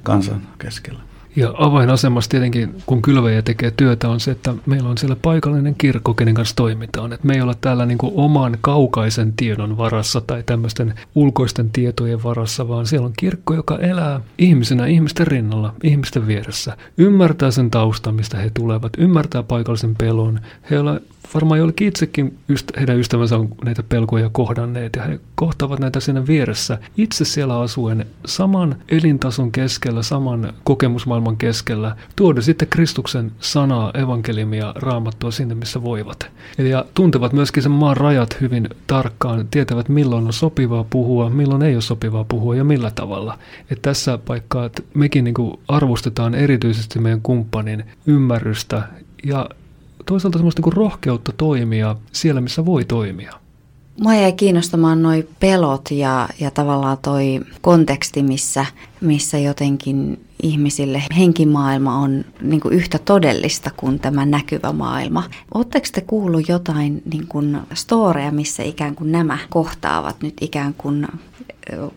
kansan 0.09 0.47
keskellä. 0.57 1.08
Ja 1.35 1.53
avainasemassa 1.57 2.29
tietenkin, 2.29 2.75
kun 2.85 3.01
kylväjä 3.01 3.41
tekee 3.41 3.71
työtä, 3.71 4.09
on 4.09 4.19
se, 4.19 4.31
että 4.31 4.53
meillä 4.65 4.89
on 4.89 4.97
siellä 4.97 5.15
paikallinen 5.21 5.75
kirkko, 5.77 6.13
kenen 6.13 6.33
kanssa 6.33 6.55
toimitaan. 6.55 7.13
Et 7.13 7.23
me 7.23 7.33
ei 7.35 7.41
olla 7.41 7.53
täällä 7.61 7.85
niin 7.85 7.97
kuin 7.97 8.13
oman 8.15 8.57
kaukaisen 8.61 9.33
tiedon 9.33 9.77
varassa 9.77 10.21
tai 10.21 10.43
tämmöisten 10.45 10.93
ulkoisten 11.15 11.69
tietojen 11.69 12.23
varassa, 12.23 12.67
vaan 12.67 12.85
siellä 12.85 13.05
on 13.05 13.13
kirkko, 13.17 13.53
joka 13.53 13.77
elää 13.77 14.21
ihmisenä 14.37 14.85
ihmisten 14.85 15.27
rinnalla, 15.27 15.73
ihmisten 15.83 16.27
vieressä. 16.27 16.77
Ymmärtää 16.97 17.51
sen 17.51 17.71
taustan, 17.71 18.15
mistä 18.15 18.37
he 18.37 18.51
tulevat, 18.53 18.93
ymmärtää 18.97 19.43
paikallisen 19.43 19.95
pelon. 19.95 20.39
He 20.71 20.77
varmaan 21.33 21.59
jollekin 21.59 21.87
itsekin 21.87 22.37
heidän 22.77 22.99
ystävänsä 22.99 23.37
on 23.37 23.49
näitä 23.65 23.83
pelkoja 23.83 24.29
kohdanneet 24.29 24.95
ja 24.95 25.03
he 25.03 25.19
kohtaavat 25.35 25.79
näitä 25.79 25.99
siinä 25.99 26.27
vieressä. 26.27 26.77
Itse 26.97 27.25
siellä 27.25 27.59
asuen 27.59 28.05
saman 28.25 28.75
elintason 28.89 29.51
keskellä, 29.51 30.03
saman 30.03 30.53
kokemusmaailman 30.63 31.18
keskellä, 31.37 31.95
tuoda 32.15 32.41
sitten 32.41 32.67
Kristuksen 32.67 33.31
sanaa, 33.39 33.91
evankeliumia, 33.93 34.73
raamattua 34.75 35.31
sinne, 35.31 35.55
missä 35.55 35.83
voivat. 35.83 36.27
Eli 36.57 36.69
ja 36.69 36.85
tuntevat 36.93 37.33
myöskin 37.33 37.63
sen 37.63 37.71
maan 37.71 37.97
rajat 37.97 38.41
hyvin 38.41 38.69
tarkkaan, 38.87 39.47
tietävät 39.51 39.89
milloin 39.89 40.25
on 40.25 40.33
sopivaa 40.33 40.85
puhua, 40.89 41.29
milloin 41.29 41.61
ei 41.61 41.75
ole 41.75 41.81
sopivaa 41.81 42.23
puhua 42.23 42.55
ja 42.55 42.63
millä 42.63 42.91
tavalla. 42.91 43.37
Et 43.71 43.81
tässä 43.81 44.17
paikkaa, 44.17 44.65
että 44.65 44.83
mekin 44.93 45.23
niin 45.23 45.35
arvostetaan 45.67 46.35
erityisesti 46.35 46.99
meidän 46.99 47.21
kumppanin 47.21 47.85
ymmärrystä 48.05 48.83
ja 49.23 49.49
toisaalta 50.05 50.37
semmoista 50.37 50.61
niin 50.61 50.73
rohkeutta 50.73 51.31
toimia 51.37 51.95
siellä, 52.11 52.41
missä 52.41 52.65
voi 52.65 52.85
toimia. 52.85 53.33
Mua 54.01 54.15
jäi 54.15 54.31
kiinnostamaan 54.31 55.03
noi 55.03 55.27
pelot 55.39 55.91
ja, 55.91 56.29
ja 56.39 56.51
tavallaan 56.51 56.97
toi 57.01 57.39
konteksti, 57.61 58.23
missä, 58.23 58.65
missä 59.01 59.37
jotenkin 59.37 60.25
ihmisille 60.43 61.03
henkimaailma 61.17 61.97
on 61.97 62.25
niin 62.41 62.59
kuin 62.61 62.73
yhtä 62.73 62.99
todellista 62.99 63.71
kuin 63.77 63.99
tämä 63.99 64.25
näkyvä 64.25 64.71
maailma. 64.71 65.23
Oletteko 65.53 65.87
te 65.93 66.01
kuullut 66.01 66.49
jotain 66.49 67.01
niin 67.13 67.27
kuin 67.27 67.57
storeja, 67.73 68.31
missä 68.31 68.63
ikään 68.63 68.95
kuin 68.95 69.11
nämä 69.11 69.37
kohtaavat 69.49 70.21
nyt 70.21 70.33
ikään 70.41 70.73
kuin 70.73 71.07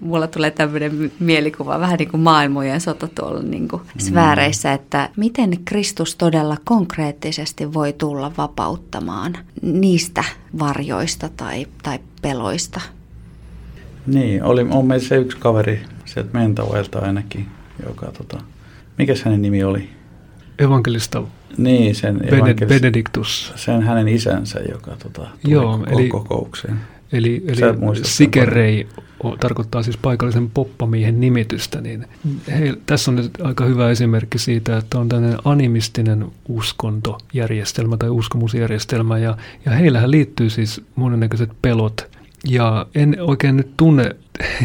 mulla 0.00 0.26
tulee 0.26 0.50
tämmöinen 0.50 1.12
mielikuva, 1.20 1.80
vähän 1.80 1.98
niin 1.98 2.10
kuin 2.10 2.20
maailmojen 2.20 2.80
sota 2.80 3.08
tuolla 3.08 3.42
niin 3.42 3.68
kuin 3.68 3.82
mm. 3.82 4.00
sfääreissä, 4.00 4.72
että 4.72 5.08
miten 5.16 5.58
Kristus 5.64 6.16
todella 6.16 6.56
konkreettisesti 6.64 7.74
voi 7.74 7.92
tulla 7.92 8.32
vapauttamaan 8.38 9.38
niistä 9.62 10.24
varjoista 10.58 11.28
tai, 11.36 11.66
tai 11.82 11.98
peloista. 12.22 12.80
Niin, 14.06 14.44
oli, 14.44 14.66
on 14.70 14.86
meillä 14.86 15.08
se 15.08 15.16
yksi 15.16 15.36
kaveri 15.36 15.80
sieltä 16.04 16.30
Mentauelta 16.32 16.98
ainakin, 16.98 17.46
joka, 17.86 18.06
tota, 18.06 18.38
mikä 18.98 19.14
hänen 19.24 19.42
nimi 19.42 19.64
oli? 19.64 19.88
Evankelista 20.58 21.22
niin, 21.58 21.94
sen 21.94 22.20
Bened- 22.20 22.66
Benedictus. 22.66 23.52
Sen 23.56 23.82
hänen 23.82 24.08
isänsä, 24.08 24.60
joka 24.60 24.90
tota, 24.90 25.20
tuli 25.20 25.54
Joo, 25.54 25.86
eli, 25.90 26.08
kokoukseen. 26.08 26.80
Eli, 27.12 27.42
eli 27.46 27.60
Sikerei 28.02 28.86
tarkoittaa 29.40 29.82
siis 29.82 29.96
paikallisen 29.96 30.50
poppamiehen 30.50 31.20
nimitystä, 31.20 31.80
niin 31.80 32.06
he, 32.48 32.74
tässä 32.86 33.10
on 33.10 33.14
nyt 33.14 33.30
aika 33.42 33.64
hyvä 33.64 33.90
esimerkki 33.90 34.38
siitä, 34.38 34.76
että 34.76 34.98
on 34.98 35.08
tämmöinen 35.08 35.38
animistinen 35.44 36.26
uskontojärjestelmä 36.48 37.96
tai 37.96 38.10
uskomusjärjestelmä, 38.10 39.18
ja, 39.18 39.36
ja 39.64 39.72
heillähän 39.72 40.10
liittyy 40.10 40.50
siis 40.50 40.80
monennäköiset 40.96 41.50
pelot, 41.62 42.08
ja 42.48 42.86
en 42.94 43.16
oikein 43.20 43.56
nyt 43.56 43.70
tunne 43.76 44.16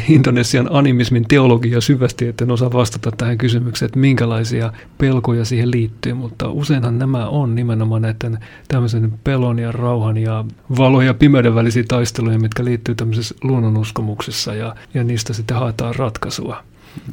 Indonesian 0.09 0.67
animismin 0.71 1.25
teologiaa 1.27 1.81
syvästi, 1.81 2.27
että 2.27 2.43
en 2.43 2.51
osaa 2.51 2.71
vastata 2.71 3.11
tähän 3.17 3.37
kysymykseen, 3.37 3.87
että 3.87 3.99
minkälaisia 3.99 4.73
pelkoja 4.97 5.45
siihen 5.45 5.71
liittyy, 5.71 6.13
mutta 6.13 6.49
useinhan 6.49 6.99
nämä 6.99 7.27
on 7.27 7.55
nimenomaan 7.55 8.01
näiden 8.01 8.39
tämmöisen 8.67 9.13
pelon 9.23 9.59
ja 9.59 9.71
rauhan 9.71 10.17
ja 10.17 10.45
valon 10.77 11.05
ja 11.05 11.13
pimeyden 11.13 11.55
välisiä 11.55 11.83
taisteluja, 11.87 12.39
mitkä 12.39 12.65
liittyy 12.65 12.95
tämmöisessä 12.95 13.35
luonnonuskomuksessa 13.43 14.53
ja, 14.53 14.75
ja 14.93 15.03
niistä 15.03 15.33
sitten 15.33 15.57
haetaan 15.57 15.95
ratkaisua. 15.95 16.63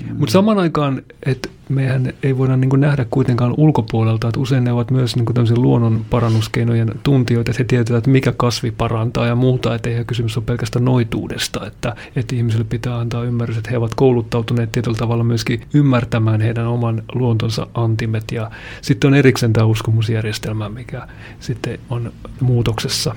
Mm. 0.02 0.16
Mutta 0.18 0.32
samaan 0.32 0.58
aikaan, 0.58 1.02
että 1.26 1.48
mehän 1.68 2.12
ei 2.22 2.38
voida 2.38 2.56
niin 2.56 2.80
nähdä 2.80 3.06
kuitenkaan 3.10 3.54
ulkopuolelta, 3.56 4.28
että 4.28 4.40
usein 4.40 4.64
ne 4.64 4.72
ovat 4.72 4.90
myös 4.90 5.16
niin 5.16 5.34
tämmöisen 5.34 5.62
luonnon 5.62 6.04
parannuskeinojen 6.10 6.92
tuntijoita, 7.02 7.50
että 7.50 7.60
he 7.62 7.64
tietävät, 7.64 7.98
että 7.98 8.10
mikä 8.10 8.32
kasvi 8.36 8.70
parantaa 8.70 9.26
ja 9.26 9.34
muuta, 9.34 9.74
että 9.74 9.90
ei 9.90 10.04
kysymys 10.04 10.36
ole 10.36 10.44
pelkästään 10.44 10.84
noituudesta, 10.84 11.66
että, 11.66 11.96
että 12.16 12.36
ihmisille 12.36 12.64
pitää 12.64 12.98
antaa 12.98 13.24
ymmärrys, 13.24 13.56
että 13.56 13.70
he 13.70 13.78
ovat 13.78 13.94
kouluttautuneet 13.94 14.72
tietyllä 14.72 14.96
tavalla 14.96 15.24
myöskin 15.24 15.62
ymmärtämään 15.74 16.40
heidän 16.40 16.66
oman 16.66 17.02
luontonsa 17.14 17.66
antimet 17.74 18.24
ja 18.32 18.50
sitten 18.82 19.08
on 19.08 19.14
erikseen 19.14 19.52
tämä 19.52 19.66
uskomusjärjestelmä, 19.66 20.68
mikä 20.68 21.08
sitten 21.40 21.78
on 21.90 22.12
muutoksessa. 22.40 23.14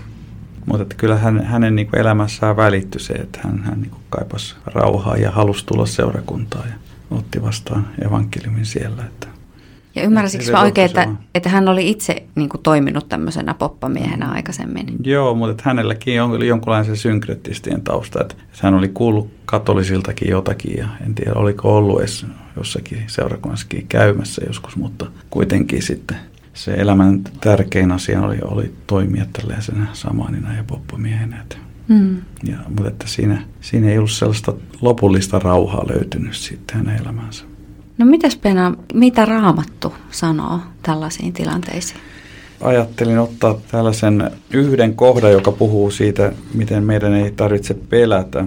Mutta 0.67 0.83
että 0.83 0.95
kyllä 0.95 1.17
hän, 1.17 1.45
hänen 1.45 1.75
niin 1.75 1.87
kuin 1.87 1.99
elämässään 1.99 2.57
välittyi 2.57 3.01
se, 3.01 3.13
että 3.13 3.39
hän, 3.43 3.63
hän 3.63 3.81
niin 3.81 3.91
kuin 3.91 4.03
kaipasi 4.09 4.55
rauhaa 4.65 5.17
ja 5.17 5.31
halusi 5.31 5.65
tulla 5.65 5.85
seurakuntaan 5.85 6.69
ja 6.69 6.75
otti 7.17 7.41
vastaan 7.41 7.87
evankeliumin 8.05 8.65
siellä. 8.65 9.03
Että 9.05 9.27
ja 9.97 10.03
ymmärsikö 10.03 10.51
mä 10.51 10.61
oikein, 10.61 10.85
että, 10.85 11.07
että 11.35 11.49
hän 11.49 11.67
oli 11.67 11.89
itse 11.89 12.23
niin 12.35 12.49
kuin, 12.49 12.61
toiminut 12.63 13.09
tämmöisenä 13.09 13.53
poppamiehenä 13.53 14.25
mm. 14.25 14.31
aikaisemmin? 14.31 14.85
Joo, 15.03 15.35
mutta 15.35 15.51
että 15.51 15.63
hänelläkin 15.65 16.21
oli 16.21 16.47
jonkunlainen 16.47 16.97
synkretistien 16.97 17.81
tausta. 17.81 18.21
Että 18.21 18.35
hän 18.61 18.73
oli 18.73 18.87
kuullut 18.87 19.31
katolisiltakin 19.45 20.29
jotakin 20.29 20.77
ja 20.77 20.87
en 21.05 21.15
tiedä 21.15 21.33
oliko 21.35 21.77
ollut 21.77 21.99
edes 21.99 22.25
jossakin 22.57 23.03
seurakunnassakin 23.07 23.85
käymässä 23.87 24.41
joskus, 24.47 24.75
mutta 24.75 25.05
kuitenkin 25.29 25.81
sitten 25.81 26.17
se 26.57 26.73
elämän 26.73 27.21
tärkein 27.41 27.91
asia 27.91 28.21
oli, 28.21 28.37
oli 28.41 28.73
toimia 28.87 29.25
tällaisena 29.33 29.87
samanina 29.93 30.53
ja 30.53 30.63
poppamiehenä. 30.63 31.45
Mm. 31.87 32.17
Ja, 32.43 32.57
mutta 32.67 32.87
että 32.87 33.07
siinä, 33.07 33.41
siinä 33.61 33.89
ei 33.89 33.97
ollut 33.97 34.11
sellaista 34.11 34.53
lopullista 34.81 35.39
rauhaa 35.39 35.87
löytynyt 35.87 36.35
sitten 36.35 36.77
hänen 36.77 37.01
elämänsä. 37.01 37.43
No 37.97 38.05
mitäs 38.05 38.35
Pena, 38.35 38.75
mitä 38.93 39.25
raamattu 39.25 39.93
sanoo 40.11 40.59
tällaisiin 40.83 41.33
tilanteisiin? 41.33 41.99
Ajattelin 42.61 43.19
ottaa 43.19 43.57
tällaisen 43.71 44.31
yhden 44.51 44.95
kohdan, 44.95 45.31
joka 45.31 45.51
puhuu 45.51 45.91
siitä, 45.91 46.33
miten 46.53 46.83
meidän 46.83 47.13
ei 47.13 47.31
tarvitse 47.31 47.73
pelätä. 47.73 48.45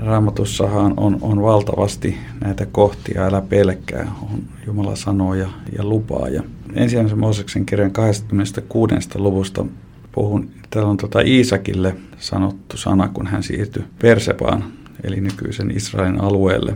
Raamatussahan 0.00 0.94
on, 0.96 1.18
on 1.20 1.42
valtavasti 1.42 2.18
näitä 2.40 2.66
kohtia, 2.66 3.26
älä 3.26 3.40
pelkää, 3.40 4.12
on 4.22 4.42
Jumala 4.66 4.96
sanoo 4.96 5.34
ja, 5.34 5.48
ja 5.78 5.84
lupaa. 5.84 6.28
Ja 6.28 6.42
ensimmäisen 6.74 7.18
Mooseksen 7.18 7.66
kirjan 7.66 7.92
26. 7.92 8.94
luvusta 9.14 9.66
puhun, 10.12 10.50
täällä 10.70 10.90
on 10.90 10.96
tota 10.96 11.20
Iisakille 11.20 11.96
sanottu 12.18 12.76
sana, 12.76 13.08
kun 13.08 13.26
hän 13.26 13.42
siirtyi 13.42 13.84
Persepaan, 13.98 14.64
eli 15.04 15.20
nykyisen 15.20 15.70
Israelin 15.70 16.20
alueelle 16.20 16.74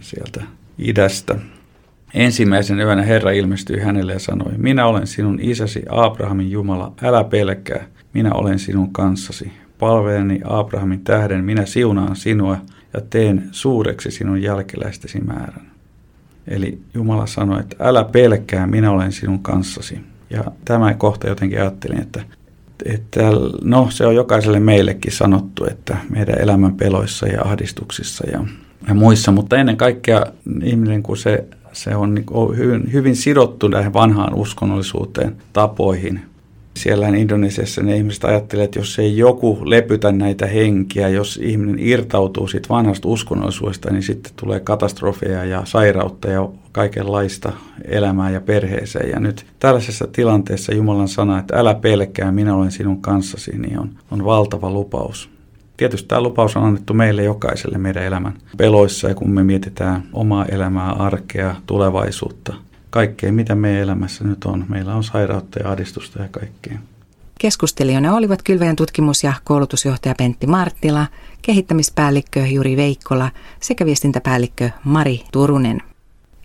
sieltä 0.00 0.42
idästä. 0.78 1.36
Ensimmäisen 2.14 2.80
yönä 2.80 3.02
Herra 3.02 3.30
ilmestyi 3.30 3.80
hänelle 3.80 4.12
ja 4.12 4.18
sanoi, 4.18 4.52
minä 4.56 4.86
olen 4.86 5.06
sinun 5.06 5.38
isäsi 5.40 5.82
Abrahamin 5.88 6.50
Jumala, 6.50 6.92
älä 7.02 7.24
pelkää, 7.24 7.86
minä 8.14 8.34
olen 8.34 8.58
sinun 8.58 8.92
kanssasi. 8.92 9.52
Palveleni 9.78 10.40
Abrahamin 10.44 11.04
tähden, 11.04 11.44
minä 11.44 11.66
siunaan 11.66 12.16
sinua 12.16 12.56
ja 12.94 13.00
teen 13.10 13.48
suureksi 13.50 14.10
sinun 14.10 14.42
jälkeläistesi 14.42 15.20
määrän. 15.20 15.70
Eli 16.48 16.78
Jumala 16.94 17.26
sanoi, 17.26 17.60
että 17.60 17.76
älä 17.80 18.04
pelkää, 18.04 18.66
minä 18.66 18.90
olen 18.90 19.12
sinun 19.12 19.38
kanssasi. 19.38 20.00
Ja 20.30 20.44
tämä 20.64 20.94
kohta 20.94 21.28
jotenkin 21.28 21.60
ajattelin, 21.60 22.00
että, 22.00 22.22
että 22.84 23.20
no, 23.62 23.88
se 23.90 24.06
on 24.06 24.14
jokaiselle 24.14 24.60
meillekin 24.60 25.12
sanottu, 25.12 25.64
että 25.64 25.96
meidän 26.10 26.38
elämän 26.38 26.74
peloissa 26.74 27.26
ja 27.26 27.42
ahdistuksissa 27.42 28.30
ja, 28.30 28.44
ja 28.88 28.94
muissa, 28.94 29.32
mutta 29.32 29.56
ennen 29.56 29.76
kaikkea 29.76 30.26
ihminen, 30.62 31.02
kun 31.02 31.16
se, 31.16 31.44
se 31.72 31.96
on 31.96 32.14
niin 32.14 32.26
hyvin, 32.56 32.92
hyvin 32.92 33.16
sidottu 33.16 33.68
näihin 33.68 33.92
vanhaan 33.92 34.34
uskonnollisuuteen, 34.34 35.36
tapoihin, 35.52 36.20
siellä 36.78 37.08
Indonesiassa 37.08 37.82
ne 37.82 37.96
ihmiset 37.96 38.24
ajattelevat, 38.24 38.64
että 38.64 38.78
jos 38.78 38.98
ei 38.98 39.16
joku 39.16 39.58
lepytä 39.64 40.12
näitä 40.12 40.46
henkiä, 40.46 41.08
jos 41.08 41.40
ihminen 41.42 41.78
irtautuu 41.78 42.48
siitä 42.48 42.68
vanhasta 42.68 43.08
uskonnollisuudesta, 43.08 43.92
niin 43.92 44.02
sitten 44.02 44.32
tulee 44.36 44.60
katastrofeja 44.60 45.44
ja 45.44 45.62
sairautta 45.64 46.28
ja 46.28 46.48
kaikenlaista 46.72 47.52
elämää 47.84 48.30
ja 48.30 48.40
perheeseen. 48.40 49.10
Ja 49.10 49.20
nyt 49.20 49.46
tällaisessa 49.58 50.06
tilanteessa 50.12 50.74
Jumalan 50.74 51.08
sana, 51.08 51.38
että 51.38 51.56
älä 51.56 51.74
pelkää, 51.74 52.32
minä 52.32 52.54
olen 52.54 52.70
sinun 52.70 53.02
kanssasi, 53.02 53.58
niin 53.58 53.78
on, 53.78 53.90
on 54.10 54.24
valtava 54.24 54.70
lupaus. 54.70 55.30
Tietysti 55.76 56.08
tämä 56.08 56.20
lupaus 56.20 56.56
on 56.56 56.64
annettu 56.64 56.94
meille 56.94 57.22
jokaiselle 57.22 57.78
meidän 57.78 58.04
elämän 58.04 58.34
peloissa 58.56 59.08
ja 59.08 59.14
kun 59.14 59.30
me 59.30 59.44
mietitään 59.44 60.02
omaa 60.12 60.44
elämää, 60.44 60.92
arkea, 60.92 61.56
tulevaisuutta– 61.66 62.54
kaikkea, 62.90 63.32
mitä 63.32 63.54
meidän 63.54 63.82
elämässä 63.82 64.24
nyt 64.24 64.44
on. 64.44 64.64
Meillä 64.68 64.94
on 64.94 65.04
sairautta 65.04 65.58
ja 65.58 65.70
ahdistusta 65.70 66.22
ja 66.22 66.28
kaikkea. 66.28 66.78
Keskustelijoina 67.38 68.14
olivat 68.14 68.42
Kylväjän 68.42 68.76
tutkimus- 68.76 69.24
ja 69.24 69.32
koulutusjohtaja 69.44 70.14
Pentti 70.18 70.46
Marttila, 70.46 71.06
kehittämispäällikkö 71.42 72.46
Juri 72.46 72.76
Veikkola 72.76 73.30
sekä 73.60 73.86
viestintäpäällikkö 73.86 74.70
Mari 74.84 75.24
Turunen. 75.32 75.82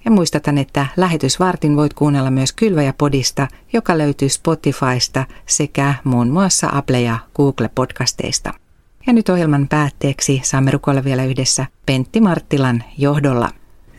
Ja 0.05 0.11
muistatan, 0.11 0.57
että 0.57 0.85
lähetysvartin 0.97 1.75
voit 1.75 1.93
kuunnella 1.93 2.31
myös 2.31 2.53
Kylväjä-podista, 2.53 3.47
joka 3.73 3.97
löytyy 3.97 4.29
Spotifysta 4.29 5.25
sekä 5.45 5.93
muun 6.03 6.29
muassa 6.29 6.69
Apple 6.71 7.01
ja 7.01 7.19
Google-podcasteista. 7.35 8.53
Ja 9.07 9.13
nyt 9.13 9.29
ohjelman 9.29 9.67
päätteeksi 9.67 10.41
saamme 10.43 10.71
rukoilla 10.71 11.03
vielä 11.03 11.23
yhdessä 11.23 11.65
Pentti 11.85 12.21
Marttilan 12.21 12.83
johdolla. 12.97 13.49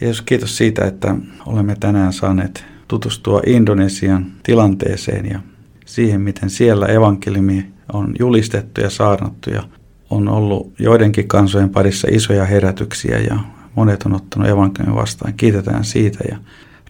Jeesus, 0.00 0.22
kiitos 0.22 0.56
siitä, 0.56 0.84
että 0.84 1.14
olemme 1.46 1.76
tänään 1.80 2.12
saaneet 2.12 2.64
tutustua 2.88 3.40
Indonesian 3.46 4.26
tilanteeseen 4.42 5.30
ja 5.30 5.40
siihen, 5.86 6.20
miten 6.20 6.50
siellä 6.50 6.86
evankeliumi 6.86 7.66
on 7.92 8.14
julistettu 8.18 8.80
ja 8.80 8.90
saarnattu 8.90 9.50
ja 9.50 9.62
on 10.10 10.28
ollut 10.28 10.72
joidenkin 10.78 11.28
kansojen 11.28 11.70
parissa 11.70 12.08
isoja 12.10 12.44
herätyksiä 12.44 13.18
ja 13.18 13.38
monet 13.74 14.02
on 14.02 14.14
ottanut 14.14 14.48
evankeliumin 14.48 15.00
vastaan. 15.00 15.34
Kiitetään 15.34 15.84
siitä 15.84 16.24
ja 16.30 16.36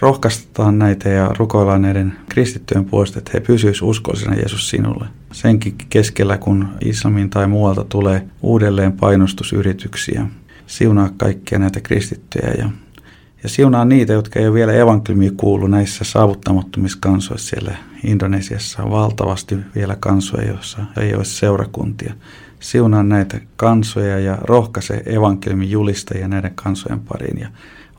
rohkaistetaan 0.00 0.78
näitä 0.78 1.08
ja 1.08 1.30
rukoillaan 1.38 1.82
näiden 1.82 2.12
kristittyjen 2.28 2.84
puolesta, 2.84 3.18
että 3.18 3.30
he 3.34 3.40
pysyisivät 3.40 3.88
uskollisena 3.88 4.34
Jeesus 4.34 4.70
sinulle. 4.70 5.06
Senkin 5.32 5.74
keskellä, 5.90 6.38
kun 6.38 6.68
islamin 6.84 7.30
tai 7.30 7.46
muualta 7.46 7.84
tulee 7.84 8.26
uudelleen 8.42 8.92
painostusyrityksiä. 8.92 10.26
Siunaa 10.66 11.10
kaikkia 11.16 11.58
näitä 11.58 11.80
kristittyjä 11.80 12.54
ja, 12.58 12.70
ja 13.44 13.48
siunaa 13.48 13.84
niitä, 13.84 14.12
jotka 14.12 14.40
ei 14.40 14.46
ole 14.46 14.54
vielä 14.54 14.72
evankeliumia 14.72 15.30
kuullut 15.36 15.70
näissä 15.70 16.04
saavuttamattomissa 16.04 16.98
kansoissa. 17.00 17.48
Siellä 17.48 17.76
Indonesiassa 18.04 18.82
on 18.82 18.90
valtavasti 18.90 19.58
vielä 19.74 19.96
kansoja, 20.00 20.48
joissa 20.48 20.82
ei 20.96 21.14
ole 21.14 21.24
seurakuntia. 21.24 22.14
Siunaa 22.60 23.02
näitä 23.02 23.40
kansoja 23.56 24.18
ja 24.18 24.38
rohkaise 24.40 25.02
evankeliumin 25.06 25.70
julistajia 25.70 26.28
näiden 26.28 26.52
kansojen 26.54 27.00
pariin 27.00 27.40
ja 27.40 27.48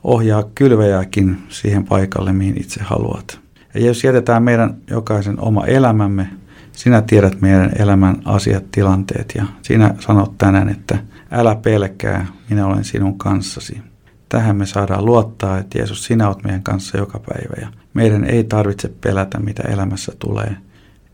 ohjaa 0.04 0.44
kylvejäkin 0.54 1.42
siihen 1.48 1.84
paikalle, 1.84 2.32
mihin 2.32 2.60
itse 2.60 2.82
haluat. 2.82 3.40
Ja 3.74 3.80
jos 3.80 4.04
jätetään 4.04 4.42
meidän 4.42 4.76
jokaisen 4.90 5.40
oma 5.40 5.66
elämämme, 5.66 6.28
sinä 6.72 7.02
tiedät 7.02 7.40
meidän 7.40 7.72
elämän 7.78 8.16
asiat, 8.24 8.64
tilanteet 8.72 9.32
ja 9.34 9.44
sinä 9.62 9.94
sanot 10.00 10.38
tänään, 10.38 10.68
että 10.68 10.98
älä 11.30 11.54
pelkää, 11.54 12.26
minä 12.50 12.66
olen 12.66 12.84
sinun 12.84 13.18
kanssasi. 13.18 13.80
Tähän 14.28 14.56
me 14.56 14.66
saadaan 14.66 15.04
luottaa, 15.04 15.58
että 15.58 15.78
Jeesus, 15.78 16.04
sinä 16.04 16.28
olet 16.28 16.44
meidän 16.44 16.62
kanssa 16.62 16.98
joka 16.98 17.18
päivä 17.18 17.54
ja 17.60 17.68
meidän 17.94 18.24
ei 18.24 18.44
tarvitse 18.44 18.88
pelätä, 19.00 19.38
mitä 19.38 19.62
elämässä 19.62 20.12
tulee. 20.18 20.56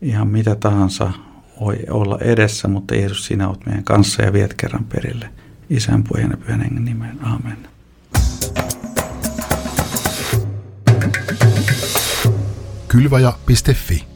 Ihan 0.01 0.27
mitä 0.27 0.55
tahansa 0.55 1.11
voi 1.59 1.77
olla 1.89 2.17
edessä, 2.21 2.67
mutta 2.67 2.95
Jeesus, 2.95 3.25
sinä 3.25 3.47
olet 3.47 3.65
meidän 3.65 3.83
kanssa 3.83 4.23
ja 4.23 4.33
viet 4.33 4.53
kerran 4.53 4.85
perille. 4.85 5.29
Isän, 5.69 6.03
pojan 6.03 6.31
ja 6.31 6.37
pyhän 6.37 6.61
hengen 6.61 6.85
nimeen. 6.85 7.19
Amen. 7.21 7.57
Kylvaja.fi 12.87 14.12